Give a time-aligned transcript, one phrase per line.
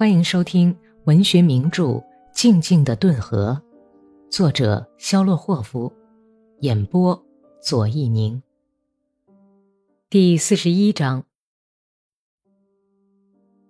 [0.00, 0.74] 欢迎收听
[1.04, 1.84] 文学名著
[2.32, 3.60] 《静静的顿河》，
[4.34, 5.92] 作者肖洛霍夫，
[6.60, 7.22] 演播
[7.60, 8.42] 左一宁。
[10.08, 11.26] 第四十一章，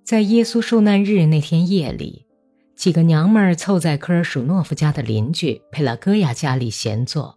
[0.04, 2.29] 在耶稣受难日那天夜里，
[2.77, 7.37] 几个娘们儿凑在科尔舒诺夫家的邻居佩拉戈亚家里闲坐。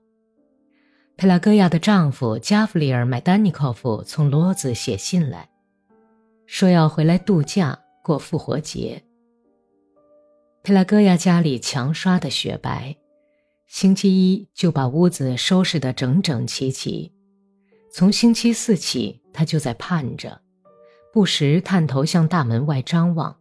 [1.18, 5.50] 佩拉戈亚的丈夫加弗里尔·麦丹尼科夫从罗兹写信来，
[6.46, 9.01] 说要回来度假过复活节。
[10.61, 12.95] 佩拉戈亚家里墙刷的雪白，
[13.65, 17.11] 星期一就把屋子收拾得整整齐齐。
[17.92, 20.42] 从星期四起，他就在盼着，
[21.11, 23.36] 不时探头向大门外张望。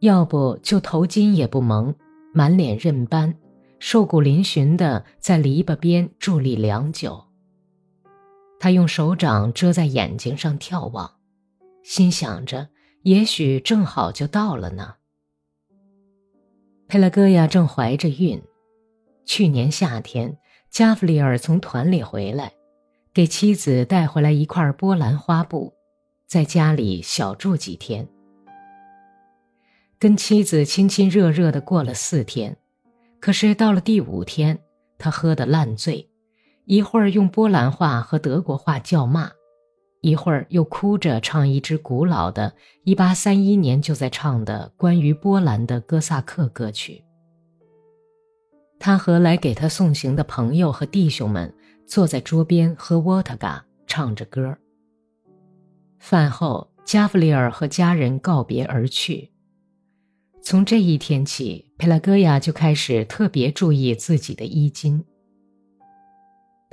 [0.00, 1.94] 要不就头巾也不蒙，
[2.32, 3.34] 满脸刃斑。
[3.80, 7.22] 瘦骨嶙峋的在篱笆边伫立良久。
[8.58, 11.18] 他用手掌遮在眼睛上眺望，
[11.82, 12.68] 心想着
[13.04, 14.94] 也许正好就到了呢。
[16.88, 18.42] 佩拉戈亚正怀着孕，
[19.26, 20.38] 去年夏天
[20.70, 22.54] 加弗里尔从团里回来，
[23.12, 25.74] 给妻子带回来一块波兰花布，
[26.26, 28.08] 在家里小住几天，
[29.98, 32.56] 跟妻子亲亲热热的过了四天。
[33.20, 34.58] 可是到了第五天，
[34.96, 36.08] 他喝得烂醉，
[36.64, 39.30] 一会儿用波兰话和德国话叫骂，
[40.04, 42.52] 一会儿又哭着唱一支古老的
[42.84, 47.02] 1831年就在唱的关于波兰的哥萨克歌曲。
[48.78, 51.50] 他和来给他送行的朋友和弟兄们
[51.86, 54.54] 坐在桌边喝沃特嘎，唱着歌。
[55.98, 59.32] 饭后，加弗里尔和家人告别而去。
[60.42, 65.02] 从这一天起，佩拉戈亚就开始特别注意自己的衣襟。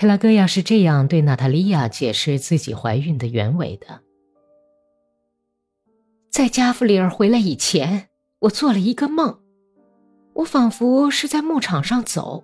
[0.01, 4.01] 佩拉戈亚是这样对娜塔莉亚解释自己怀孕的原委的：
[6.31, 9.37] 在加弗里尔回来以前，我做了一个梦，
[10.33, 12.43] 我仿佛是在牧场上走，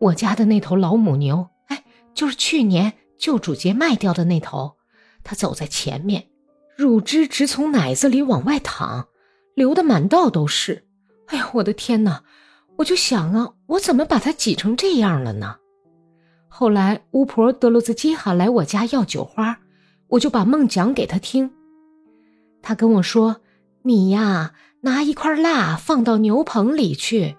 [0.00, 1.82] 我家的那头老母牛，哎，
[2.12, 4.76] 就是去年旧主节卖掉的那头，
[5.24, 6.26] 它走在前面，
[6.76, 9.08] 乳汁直从奶子里往外淌。
[9.54, 10.86] 流的满道都是，
[11.28, 12.22] 哎呀，我的天哪！
[12.76, 15.56] 我就想啊，我怎么把它挤成这样了呢？
[16.54, 19.58] 后来巫婆德鲁兹基哈来我家要酒花，
[20.06, 21.50] 我就把梦讲给她听。
[22.60, 23.40] 她跟我说
[23.84, 24.52] ：“你呀，
[24.82, 27.36] 拿一块蜡放到牛棚里去，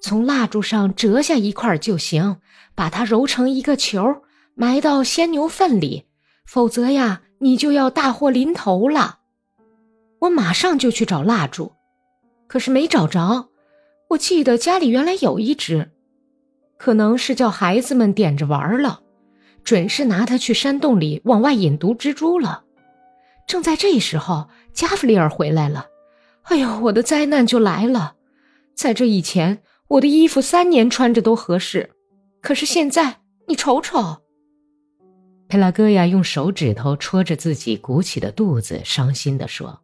[0.00, 2.38] 从蜡烛上折下一块就行，
[2.74, 4.22] 把它揉成一个球，
[4.54, 6.06] 埋到鲜牛粪里，
[6.46, 9.18] 否则呀，你就要大祸临头了。”
[10.20, 11.72] 我马上就去找蜡烛，
[12.48, 13.50] 可是没找着。
[14.08, 15.90] 我记得家里原来有一只，
[16.78, 19.00] 可能是叫孩子们点着玩了，
[19.62, 22.64] 准是拿它去山洞里往外引毒蜘蛛了。
[23.46, 25.86] 正在这时候，加弗里尔回来了。
[26.44, 28.16] 哎呦，我的灾难就来了！
[28.74, 31.90] 在这以前，我的衣服三年穿着都合适，
[32.42, 34.18] 可是现在，你瞅瞅。
[35.48, 39.80] 佩拉戈亚用手指头戳着自己鼓起的肚子，伤心地说。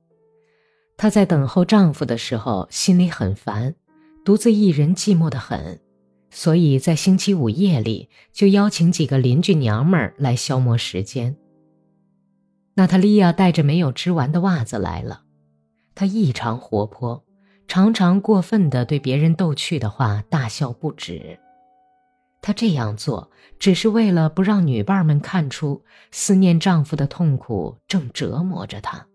[0.97, 3.75] 她在等候丈夫的时候，心里很烦，
[4.25, 5.81] 独自一人寂寞得很，
[6.31, 11.37] 所以在星期五夜里就邀请几个邻居娘们儿来消磨时间。
[12.75, 15.23] 娜塔莉亚带着没有织完的袜子来了，
[15.95, 17.25] 她异常活泼，
[17.67, 21.39] 常常过分的对别人逗趣的话大笑不止。
[22.41, 29.07] 她这样做只是为了不让女伴们看出思念丈夫的痛苦正折磨着她。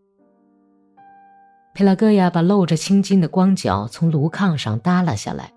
[1.73, 5.51] 佩拉戈亚把露着青筋的光脚从炉炕上耷拉下来，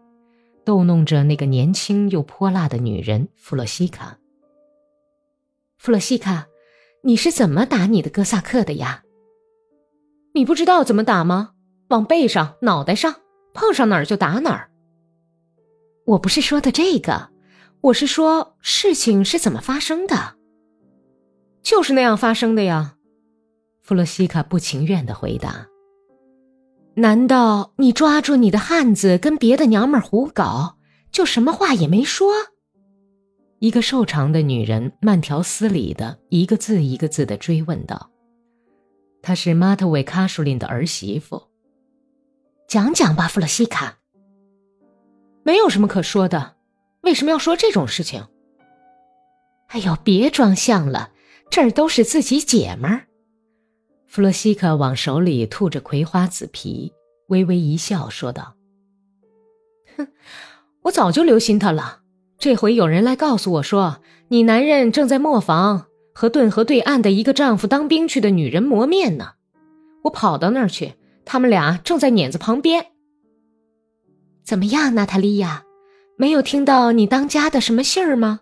[0.69, 4.19] 逗弄着那个年轻又泼辣的女人弗洛西卡。
[5.79, 6.47] 弗洛西卡，
[7.03, 9.03] 你是怎么打你的哥萨克的呀？
[10.35, 11.53] 你不知道怎么打吗？
[11.89, 13.15] 往背上、脑袋上
[13.55, 14.71] 碰上哪儿就打哪儿。
[16.05, 17.31] 我不是说的这个，
[17.81, 20.37] 我是说事情是怎么发生的。
[21.63, 22.97] 就是那样发生的呀。
[23.81, 25.67] 弗洛西卡不情愿的回答。
[26.99, 30.79] 难道你抓住你的汉子跟别的娘们胡搞，
[31.13, 32.33] 就什么话也没说？
[33.61, 38.11] 一个瘦长的女人慢条斯理的一个字一个字的追问道
[39.23, 41.41] ：“她是马特维卡舒林的儿媳妇。
[42.67, 43.99] 讲讲吧，弗洛西卡。
[45.45, 46.57] 没有什么可说的，
[47.03, 48.27] 为什么要说这种事情？
[49.69, 51.13] 哎呦，别装像了，
[51.49, 53.07] 这儿都是自己姐们儿。”
[54.09, 56.93] 弗洛西卡往手里吐着葵花籽皮，
[57.29, 58.55] 微微一笑，说道
[59.97, 60.09] ：“哼，
[60.83, 62.01] 我早就留心他了。
[62.39, 69.33] 这回有人来告诉我说，你男人正在磨坊和顿河对岸的一个丈夫当兵去的女人磨面呢。
[70.05, 70.95] 我跑到那儿去，
[71.27, 72.87] 他们俩正在碾子旁边。
[74.43, 75.65] 怎么样，娜塔莉亚？
[76.17, 78.41] 没有听到你当家的什么信儿吗？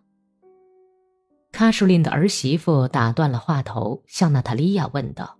[1.51, 5.39] 卡舒琳的儿媳妇打断了话头，向娜塔莉亚问道：“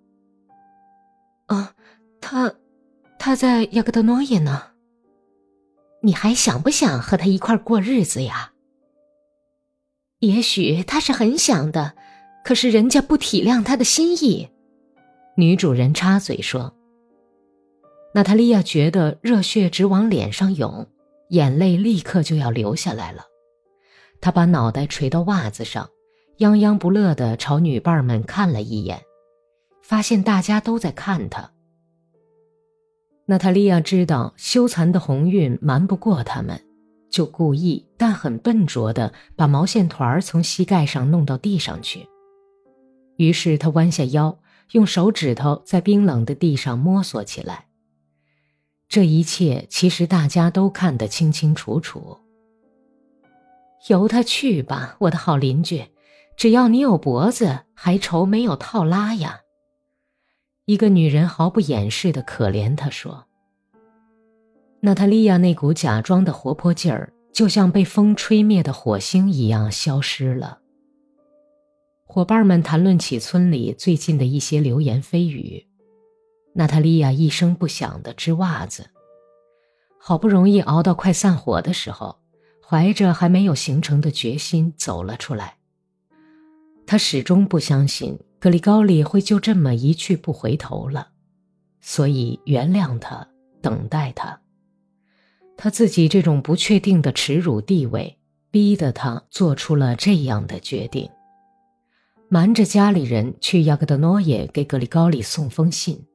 [1.47, 1.75] 啊，
[2.21, 2.55] 他，
[3.19, 4.63] 他在亚格德诺耶呢？
[6.03, 8.53] 你还想不想和他一块过日子呀？
[10.21, 11.95] 也许他是很想的，
[12.45, 14.49] 可是人家不体谅他的心意。”
[15.37, 16.75] 女主人插嘴说。
[18.15, 20.89] 娜塔莉亚觉得热血直往脸上涌，
[21.29, 23.25] 眼泪立刻就要流下来了。
[24.21, 25.89] 她把脑袋垂到袜子上。
[26.39, 29.03] 泱泱不乐地朝女伴们看了一眼，
[29.89, 31.53] 发现大家都在看他。
[33.27, 36.61] 娜塔莉亚知道羞惭的红晕瞒不过他们，
[37.09, 42.09] 就故意但很笨拙地把毛线团儿从膝盖上弄到地上去。
[43.17, 44.41] 于是她弯下腰，
[44.73, 47.67] 用手指头在冰冷的地上摸索起来。
[48.89, 52.19] 这一切其实大家都看得清清楚楚。
[53.89, 55.85] 由他去吧，我的好邻居。
[56.37, 59.43] 只要你有脖子，还愁没有套拉呀？
[60.67, 63.25] 一个女人毫不掩饰的可怜他说
[64.83, 70.59] ：“娜塔莉亚那股假装的活泼劲儿，就像被风吹灭的火星一样消失了。”
[72.05, 75.69] 伙伴们谈论起村里最近的一些流言蜚语。
[76.53, 78.91] 娜塔莉亚一声不响的织袜子，
[80.01, 82.19] 好不容易熬到快散伙的时候，
[82.61, 85.59] 怀着还没有形成的决心走了出来。
[86.89, 91.09] 他始终不相信格里高利会就这么一去不回头了，
[91.81, 93.27] 所以原谅他，
[93.63, 94.41] 等待他。
[95.57, 98.19] 他自己这种不确定的耻辱地位，
[98.51, 101.11] 逼得他做出了这样的决定：
[102.29, 106.07] 瞒着家里人去亚格德诺耶给格里高利送封信，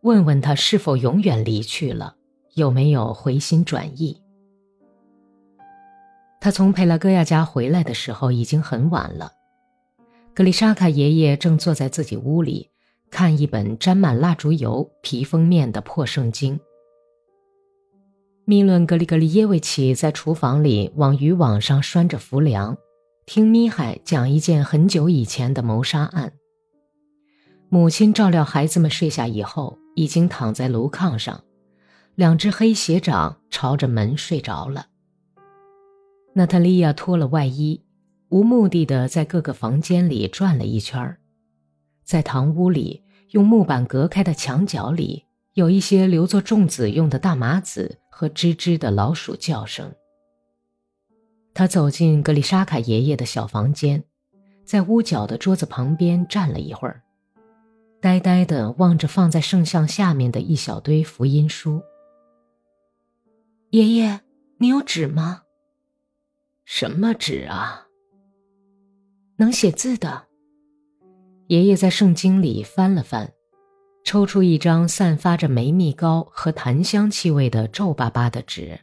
[0.00, 2.16] 问问他是否永远离去了，
[2.54, 4.22] 有没有回心转意。
[6.40, 9.30] 他从佩拉戈亚家回来的时候已经很晚了。
[10.40, 12.70] 格里沙卡爷爷正坐在自己屋里，
[13.10, 16.58] 看一本沾满蜡烛油皮封面的破圣经。
[18.46, 22.78] 米伦·格里格里耶维奇在厨房里往渔网上拴着浮梁，
[23.26, 26.32] 听米海讲一件很久以前的谋杀案。
[27.68, 31.44] 母亲照料孩子们睡下以后，已经躺在炉炕上，
[32.14, 34.86] 两只黑鞋掌朝着门睡着了。
[36.32, 37.82] 娜塔莉亚脱了外衣。
[38.30, 41.16] 无目的的在各个房间里转了一圈
[42.04, 45.24] 在堂屋里用木板隔开的墙角里，
[45.54, 49.92] 有一些留作种籽用的大麻籽和吱吱的老鼠叫声。
[51.54, 54.02] 他走进格里沙卡爷爷的小房间，
[54.64, 57.02] 在屋角的桌子旁边站了一会儿，
[58.00, 61.82] 呆呆地望着放在圣像下面的一小堆福音书。
[63.70, 64.20] 爷爷，
[64.58, 65.42] 你有纸吗？
[66.64, 67.86] 什么纸啊？
[69.40, 70.26] 能写字的。
[71.46, 73.32] 爷爷在圣经里翻了翻，
[74.04, 78.80] 抽出一张散发着梅蜜膏和檀香气味的皱巴巴的纸。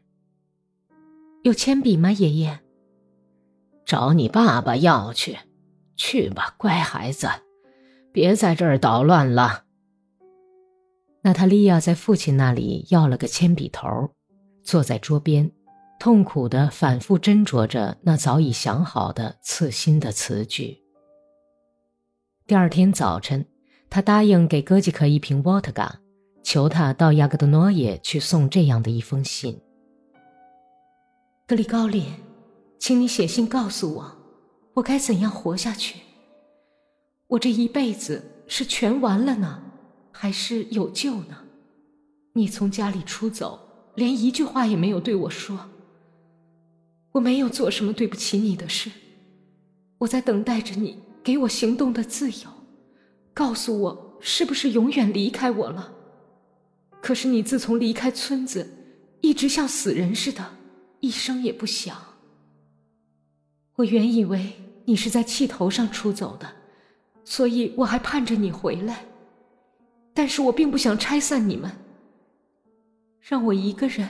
[1.43, 2.59] 有铅笔吗，爷爷？
[3.85, 5.37] 找你爸爸要去。
[5.95, 7.27] 去吧，乖孩子，
[8.11, 9.63] 别在这儿捣乱了。
[11.21, 14.09] 娜塔莉亚在父亲那里要了个铅笔头，
[14.63, 15.51] 坐在桌边。
[15.99, 20.77] 痛苦地反复斟酌着那早已想好的刺心的词句。
[22.45, 23.45] 第二天早晨，
[23.89, 25.99] 他答应给戈吉克一瓶沃特嘎，
[26.43, 29.59] 求他到亚格德诺耶去送这样的一封信
[31.47, 32.05] ：“格里高林，
[32.79, 34.17] 请你写信告诉我，
[34.75, 36.01] 我该怎样活下去？
[37.27, 39.63] 我这一辈子是全完了呢，
[40.11, 41.39] 还是有救呢？
[42.33, 43.59] 你从家里出走，
[43.95, 45.57] 连一句话也没有对我说。”
[47.17, 48.91] 我没有做什么对不起你的事，
[49.97, 52.49] 我在等待着你给我行动的自由，
[53.33, 55.91] 告诉我是不是永远离开我了。
[57.01, 58.69] 可是你自从离开村子，
[59.21, 60.45] 一直像死人似的，
[60.99, 61.97] 一声也不响。
[63.77, 64.53] 我原以为
[64.85, 66.47] 你是在气头上出走的，
[67.25, 69.03] 所以我还盼着你回来。
[70.13, 71.71] 但是我并不想拆散你们，
[73.19, 74.07] 让我一个人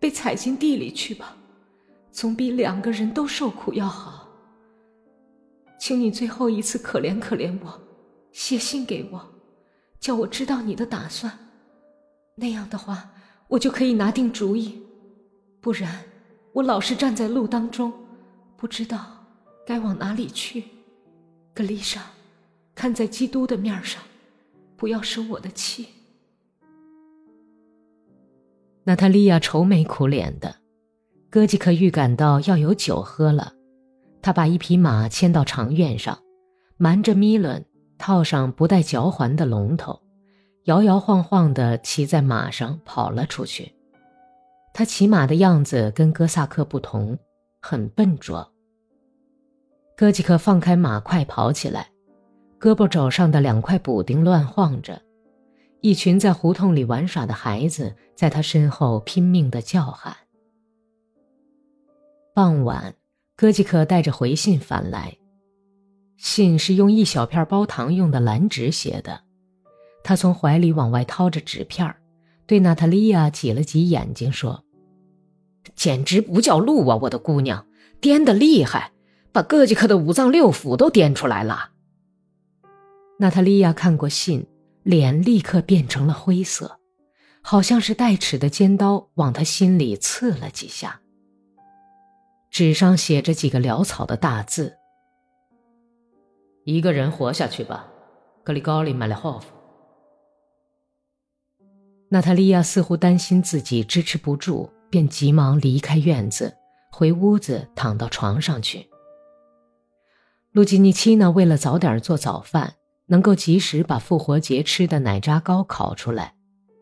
[0.00, 1.36] 被踩进地里去吧。
[2.12, 4.28] 总比两个人都受苦要好。
[5.78, 7.80] 请你最后一次可怜可怜我，
[8.32, 9.20] 写信给我，
[9.98, 11.32] 叫我知道你的打算。
[12.34, 13.10] 那样的话，
[13.48, 14.82] 我就可以拿定主意。
[15.60, 16.04] 不然，
[16.52, 17.92] 我老是站在路当中，
[18.56, 19.26] 不知道
[19.66, 20.64] 该往哪里去。
[21.54, 22.02] 格丽莎，
[22.74, 24.02] 看在基督的面上，
[24.76, 25.88] 不要生我的气。
[28.84, 30.59] 娜塔莉亚愁眉苦脸的，
[31.30, 33.52] 哥吉克预感到要有酒喝了，
[34.20, 36.18] 他把一匹马牵到长院上，
[36.76, 37.64] 瞒着米伦，
[37.98, 40.00] 套上不带脚环的龙头，
[40.64, 43.72] 摇摇晃晃地骑在马上跑了出去。
[44.74, 47.16] 他骑马的样子跟哥萨克不同，
[47.62, 48.52] 很笨拙。
[49.96, 51.90] 哥吉克放开马快跑起来，
[52.58, 55.00] 胳膊肘上的两块补丁乱晃着。
[55.80, 60.16] 一群在胡同里玩耍的孩子在他身后拼命的叫喊。
[62.42, 62.94] 傍晚，
[63.36, 65.18] 哥吉克带着回信返来，
[66.16, 69.24] 信是用一小片包糖用的蓝纸写的。
[70.02, 71.94] 他从怀里往外掏着纸片
[72.46, 74.64] 对娜塔莉亚挤了挤眼睛，说
[75.76, 77.66] ：“简直不叫路啊，我的姑娘，
[78.00, 78.92] 颠得厉害，
[79.32, 81.72] 把哥吉克的五脏六腑都颠出来了。”
[83.20, 84.46] 娜塔莉亚看过信。
[84.82, 86.80] 脸立刻变成了灰色，
[87.42, 91.02] 好像是带齿的尖刀往他心里刺了几下。
[92.50, 94.76] 纸上写着几个潦草的大字
[96.64, 97.88] ：“一个人活下去吧，
[98.44, 99.54] 格里高利·马列霍夫。”
[102.10, 106.56] 娜塔莉亚似乎担心自己支持不住，便急忙离开院子，
[106.90, 108.88] 回屋子躺到床上去。
[110.52, 112.74] 路基尼奇呢，为了早点做早饭。
[113.10, 116.36] 能够及时把复活节吃的奶渣糕烤出来，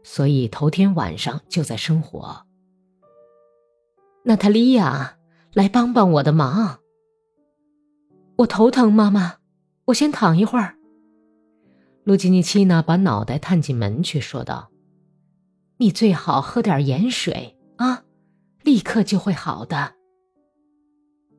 [0.05, 2.45] 所以头天晚上就在生火。
[4.25, 5.17] 娜塔莉亚，
[5.59, 6.79] 来帮帮我的忙。
[8.37, 9.39] 我头疼，妈妈，
[9.87, 10.77] 我先躺一会儿。
[12.05, 14.71] 路基尼奇娜把脑袋探进门去，说道
[15.79, 18.05] ：“你最好喝点盐水啊，
[18.63, 19.95] 立刻就会好的。”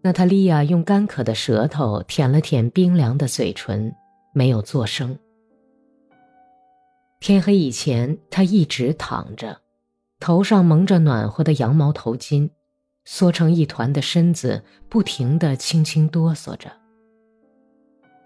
[0.04, 3.96] 娜塔莉亚用干渴的舌头舔了舔冰凉的嘴唇。
[4.34, 5.18] 没有作声。
[7.22, 9.62] 天黑以前，他一直躺着，
[10.20, 12.50] 头上蒙着暖和的羊毛头巾，
[13.12, 16.72] 缩成一团的身子不停地轻轻哆嗦着。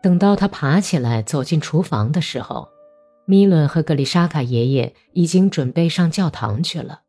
[0.01, 2.67] 等到他爬起来走进厨房的时候，
[3.25, 7.03] 米伦和格里沙卡爷爷已经准备上教堂去了。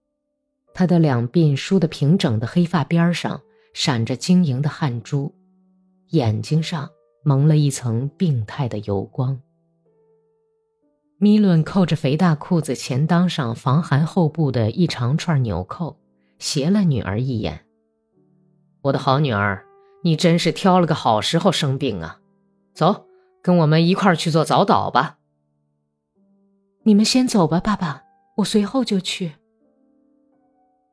[0.73, 5.35] 他的两鬓梳得平整的黑发边上闪着晶莹的汗珠，
[6.11, 6.89] 眼睛上。
[7.27, 9.41] 蒙了一层病态的油光。
[11.17, 15.99] 米伦扣着肥大裤子前裆上防寒后部的一长串纽扣，
[16.39, 17.64] 斜了女儿一眼
[18.85, 19.65] ：“我的好女儿，
[20.03, 22.21] 你真是挑了个好时候生病啊！
[22.75, 23.07] 走，
[23.43, 25.17] 跟我们一块儿去做早祷吧。
[26.85, 28.03] ”“你们先走吧，爸爸，
[28.37, 29.33] 我随后就去。”“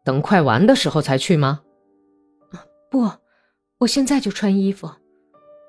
[0.06, 1.64] 等快完的时候才去吗
[2.90, 3.12] ？”“不，
[3.80, 4.90] 我现在就穿衣服。”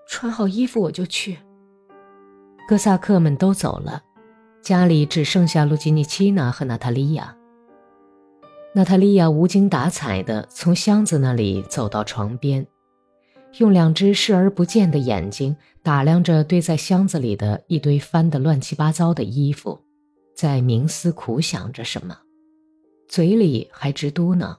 [0.06, 1.38] 穿好衣服我就去。
[2.68, 4.00] 哥萨克们都走了，
[4.60, 7.36] 家里只剩下路基尼奇娜和娜塔莉亚。
[8.74, 12.66] 娜塔莉亚无精打采地从箱子那里走到床边，
[13.58, 19.78] 用两只视而不见的眼睛打量着堆在箱子里的一堆翻得乱七八糟的衣服，
[20.34, 22.16] 在冥思苦想着什么，
[23.06, 24.56] 嘴里还直嘟囔。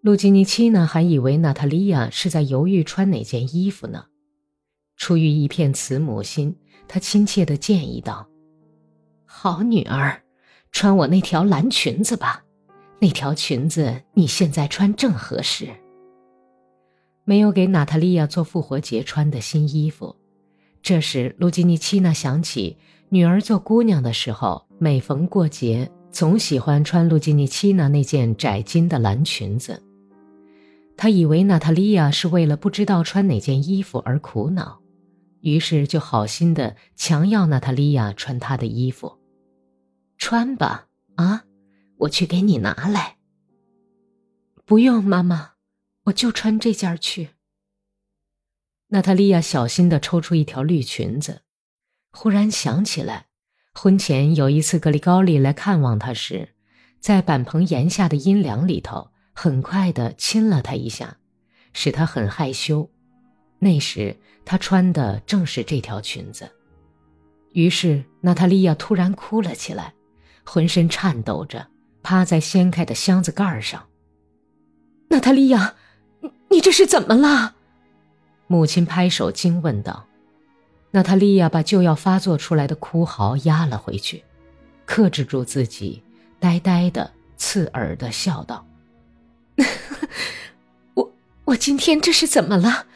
[0.00, 4.04] 路基尼奇呢，还以为娜塔莉亚是在犹豫穿哪件衣服呢。
[4.96, 8.28] 出于一片慈母心，他亲切地建议道
[9.26, 10.22] ：“好女儿，
[10.70, 12.44] 穿我那条蓝裙子吧，
[13.00, 15.68] 那条裙子你现在穿正合适。”
[17.24, 20.16] 没有给娜塔莉亚做复活节穿的新衣服。
[20.82, 22.76] 这时，卢基尼奇娜想起
[23.08, 29.80] 女儿做姑娘的时候，每逢过节总喜欢穿卢基尼奇娜那件窄襟的蓝裙子。
[30.96, 34.80] 他以为娜塔莉亚是为了不知道穿哪件衣服而苦恼，
[35.40, 39.12] 于是就好心的强要娜塔莉亚穿她的衣服。
[40.18, 41.44] 穿吧，啊，
[42.00, 43.16] 我去给你拿来。
[44.64, 45.52] 不用，妈妈，
[46.04, 47.30] 我就穿这件去。
[48.88, 51.42] 娜塔莉亚小心的抽出一条绿裙子，
[52.10, 53.26] 忽然想起来，
[53.72, 56.50] 婚前有一次格里高利来看望她时，
[56.98, 59.10] 在板棚檐下的阴凉里头。
[59.32, 61.16] 很快的亲了她一下，
[61.72, 62.90] 使她很害羞。
[63.58, 64.14] 那时
[64.44, 66.50] 她穿的正是这条裙子。
[67.52, 69.94] 于是娜塔莉亚突然哭了起来，
[70.44, 71.69] 浑身颤抖着，
[72.02, 73.86] 趴在掀开的箱子盖上。
[75.08, 75.74] 娜塔莉亚，
[76.20, 77.56] 你你这是怎么了？
[78.46, 80.06] 母亲拍手惊问道。
[80.92, 84.24] 娜塔莉亚把就要发作出来的哭嚎压了回去，
[84.86, 86.02] 克制住自己，
[86.38, 88.66] 呆呆的、刺耳的笑道。
[90.94, 91.12] 我
[91.44, 92.86] 我今天这是怎么了，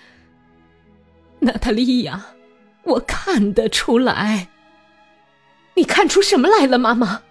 [1.41, 2.27] 娜塔莉亚？
[2.85, 4.49] 我看得出来。
[5.75, 7.23] 你看出什么来了，妈妈？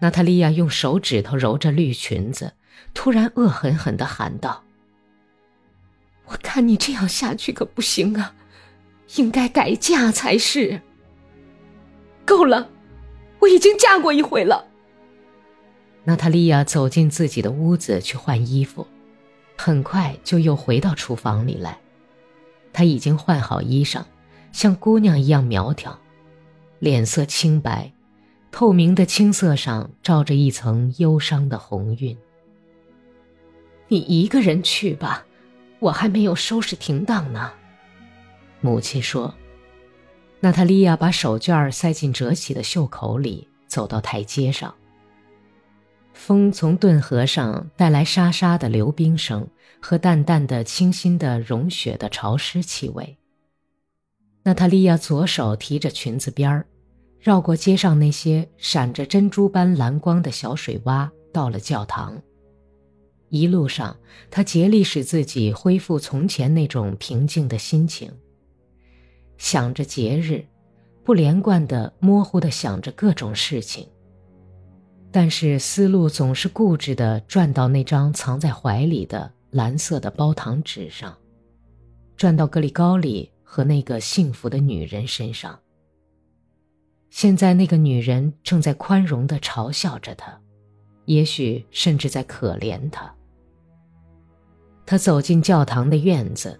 [0.00, 2.54] 娜塔莉亚用手指头揉着绿裙子，
[2.94, 4.64] 突然恶狠狠地喊道
[6.26, 8.34] ：“我看你这样下去可不行啊，
[9.16, 10.80] 应该改嫁才是。
[12.24, 12.70] 够了，
[13.40, 14.66] 我已经嫁过一回了。”
[16.04, 18.86] 娜塔莉亚走进自己的屋子去换衣服，
[19.56, 21.78] 很快就又回到厨房里来。
[22.72, 24.02] 她已经换好衣裳，
[24.50, 26.00] 像姑娘一样苗条，
[26.78, 27.92] 脸色清白。
[28.60, 32.14] 透明的青色上罩着一层忧伤的红晕。
[33.88, 35.24] 你一个人去吧，
[35.78, 37.50] 我还没有收拾停当呢。
[38.60, 39.34] 母亲说。
[40.40, 44.74] 娜塔莉亚把手绢塞进折起的袖口里，走到台阶上。
[46.12, 49.48] 风从顿河上带来沙沙的流冰声
[49.80, 53.16] 和淡淡的、清新的融雪的潮湿气味。
[54.42, 56.66] 娜塔莉亚左手提着裙子边儿。
[57.20, 62.20] 绕过街上那些闪着珍珠般蓝光的小水洼，到了教堂。
[63.28, 63.94] 一路上，
[64.30, 68.10] 他竭力使自己恢复从前那种平静的心情，
[69.36, 70.44] 想着节日，
[71.04, 73.86] 不连贯的、模糊的想着各种事情。
[75.12, 81.14] 但是思路总是固执地转到那张藏在怀里的蓝色的包糖纸上，
[82.16, 85.58] 转到格里高里和那个幸福的女人身上。
[87.10, 90.40] 现在那个女人正在宽容地嘲笑着他，
[91.06, 93.12] 也许甚至在可怜他。
[94.86, 96.58] 他走进教堂的院子，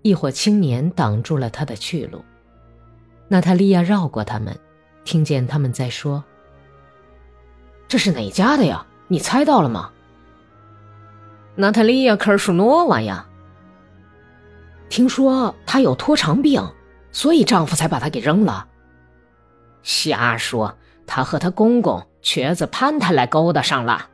[0.00, 2.24] 一伙青年挡住了他的去路。
[3.28, 4.58] 娜塔莉亚绕过他们，
[5.04, 6.24] 听见他们在说
[7.86, 8.86] ：“这是哪家的呀？
[9.08, 9.90] 你猜到了吗
[11.54, 13.26] ？”“娜塔莉亚·科尔舒诺娃呀。
[14.88, 16.62] ”“听说她有拖长病，
[17.10, 18.68] 所以丈夫才把她给扔了。”
[19.82, 20.76] 瞎说！
[21.06, 24.08] 她和她公公瘸子潘太来勾搭上了。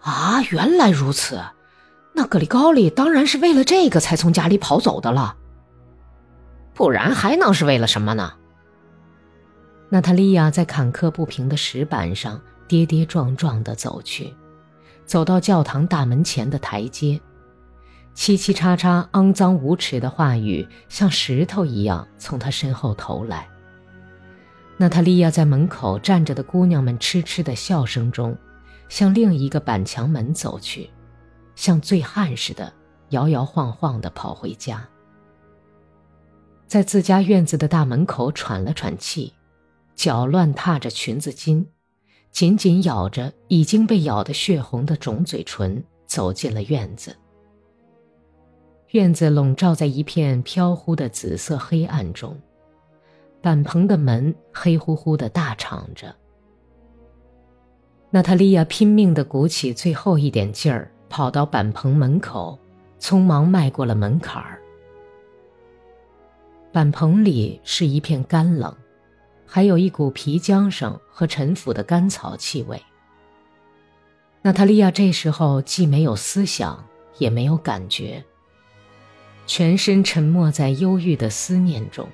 [0.00, 1.42] 啊，原来如此，
[2.14, 5.36] 那格里高利当然是为了这个才从家里跑走的了，
[6.74, 8.34] 不然还能是为了什么呢？
[9.88, 14.34] 娜塔莉亚在坎坷不平的石板上跌跌撞撞地走去，
[15.06, 17.20] 走到教堂大门前的台阶，
[18.14, 23.48] 七七叉叉、肮脏无耻的话语像石头一样从她身后投来。
[24.80, 28.38] 娜塔莉亚在门口站着的姑娘们痴痴的笑声中，
[28.88, 30.88] 向另一个板墙门走去，
[31.56, 32.72] 像醉汉似的
[33.08, 34.88] 摇摇晃晃地跑回家。
[36.68, 39.32] 在自家院子的大门口喘了喘气，
[39.96, 41.66] 脚乱踏着裙子襟，
[42.30, 47.16] 紧紧咬着已经被咬得血红的肿嘴唇，走进了院子。
[48.92, 52.40] 院子笼罩在一片飘忽的紫色黑暗中。
[53.40, 56.14] 板棚的门黑乎乎的大敞着。
[58.10, 62.58] 娜塔莉亚拼命的鼓起最后一点劲儿，跑到板棚门口，
[62.98, 64.60] 匆忙迈过了门槛儿。
[66.72, 68.74] 板棚里是一片干冷，
[69.46, 72.82] 还有一股皮浆声和陈腐的干草气味。
[74.42, 76.82] 娜塔莉亚这时候既没有思想，
[77.18, 78.24] 也没有感觉，
[79.46, 82.08] 全身沉没在忧郁的思念中。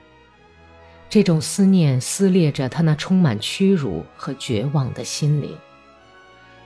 [1.15, 5.57] 这种思念撕裂着他那充满屈辱和绝望的心灵。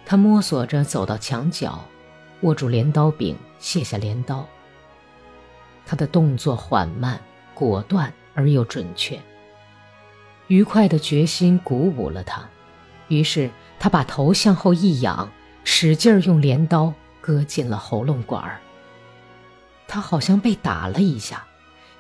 [0.06, 1.84] 他摸索着走到墙角，
[2.40, 4.48] 握住镰刀柄，卸下镰刀。
[5.84, 7.20] 他的动作缓慢、
[7.52, 9.20] 果断而又准确。
[10.46, 12.48] 愉快的决心鼓舞了他，
[13.08, 15.30] 于是他把头向后一仰，
[15.62, 18.58] 使劲儿用镰刀割进了喉咙管儿。
[19.86, 21.44] 他好像被打了一下，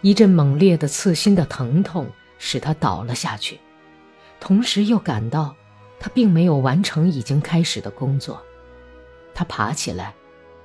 [0.00, 2.10] 一阵猛烈的刺心的疼痛。
[2.38, 3.60] 使他倒了下去，
[4.40, 5.54] 同时又感到
[6.00, 8.40] 他并没有完成已经开始的工作。
[9.34, 10.14] 他爬起来，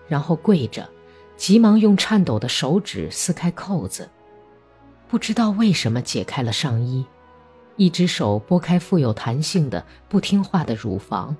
[0.07, 0.87] 然后跪着，
[1.35, 4.09] 急忙用颤抖的手指撕开扣子，
[5.07, 7.05] 不知道为什么解开了上衣，
[7.75, 11.35] 一只手拨开富有弹性的不听话的乳房，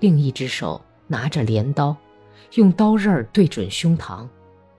[0.00, 1.96] 另一只手拿着镰刀，
[2.54, 4.26] 用刀刃对准胸膛，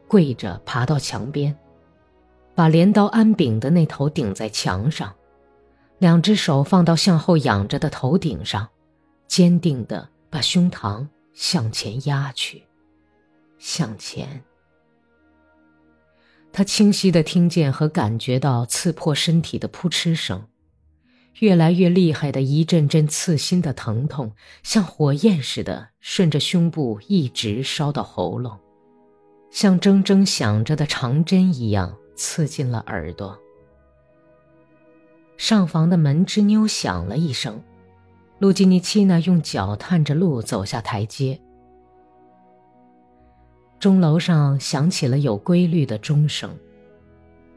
[0.08, 1.56] 跪着爬到墙边。
[2.56, 5.14] 把镰刀安柄的那头顶在墙上，
[5.98, 8.68] 两只手放到向后仰着的头顶上，
[9.28, 12.64] 坚定地把胸膛向前压去，
[13.58, 14.44] 向前。
[16.52, 20.46] 他清晰地听见和感觉到刺破身体的扑哧声，
[21.40, 28.60] 越来越厉害的一阵阵刺心的疼痛，像火焰似的顺着胸部一直烧到喉咙，
[29.50, 31.98] 像铮铮响着的长针一样。
[32.16, 33.38] 刺进了耳朵。
[35.38, 37.62] 上房的门吱扭响了一声，
[38.40, 41.40] 路基尼奇娜用脚探着路走下台阶。
[43.80, 46.56] 钟楼上响起了有规律的钟声，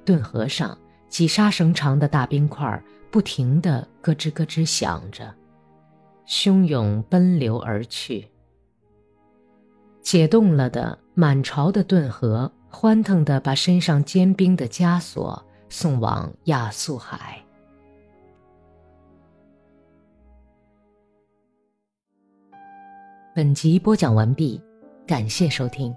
[0.05, 0.77] 顿河上
[1.09, 5.33] 几沙绳长的大冰块不停地咯吱咯吱响着，
[6.27, 8.29] 汹涌奔流而去。
[10.01, 17.43] 解冻了的满潮的顿河，欢腾的把身上坚冰的枷锁送往亚速海。
[23.35, 24.61] 本集播讲完毕，
[25.07, 25.95] 感谢收听。